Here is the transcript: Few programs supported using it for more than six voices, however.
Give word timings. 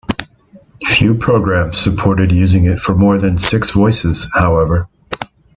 Few 0.87 1.13
programs 1.13 1.77
supported 1.77 2.31
using 2.31 2.65
it 2.65 2.79
for 2.79 2.95
more 2.95 3.19
than 3.19 3.37
six 3.37 3.69
voices, 3.69 4.27
however. 4.33 4.89